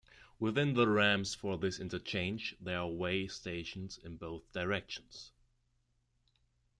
Within 0.39 0.73
the 0.73 0.87
ramps 0.87 1.35
for 1.35 1.59
this 1.59 1.79
interchange, 1.79 2.55
there 2.59 2.79
are 2.79 2.87
weigh 2.89 3.27
stations 3.27 3.99
in 3.99 4.15
both 4.17 4.51
directions. 4.51 5.31